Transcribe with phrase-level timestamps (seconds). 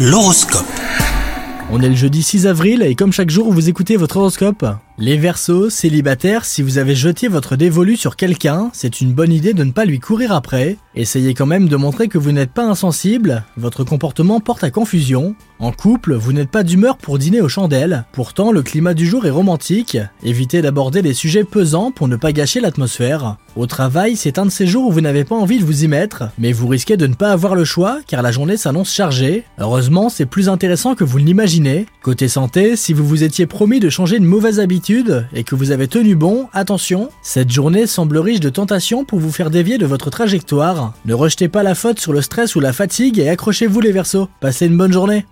[0.00, 0.64] L'horoscope.
[1.72, 4.64] On est le jeudi 6 avril et comme chaque jour vous écoutez votre horoscope.
[5.00, 9.54] Les Verseaux, célibataires, si vous avez jeté votre dévolu sur quelqu'un, c'est une bonne idée
[9.54, 10.76] de ne pas lui courir après.
[10.96, 15.36] Essayez quand même de montrer que vous n'êtes pas insensible, votre comportement porte à confusion.
[15.60, 19.24] En couple, vous n'êtes pas d'humeur pour dîner aux chandelles, pourtant le climat du jour
[19.24, 19.96] est romantique.
[20.24, 23.36] Évitez d'aborder les sujets pesants pour ne pas gâcher l'atmosphère.
[23.54, 25.88] Au travail, c'est un de ces jours où vous n'avez pas envie de vous y
[25.88, 29.44] mettre, mais vous risquez de ne pas avoir le choix car la journée s'annonce chargée.
[29.58, 31.86] Heureusement, c'est plus intéressant que vous ne l'imaginez.
[32.08, 35.72] Côté santé, si vous vous étiez promis de changer une mauvaise habitude, et que vous
[35.72, 39.84] avez tenu bon, attention, cette journée semble riche de tentations pour vous faire dévier de
[39.84, 40.94] votre trajectoire.
[41.04, 44.26] Ne rejetez pas la faute sur le stress ou la fatigue et accrochez-vous les versos.
[44.40, 45.26] Passez une bonne journée.